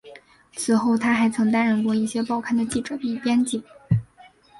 [0.53, 3.63] 此后他还曾担任过一些报刊的记者与编辑。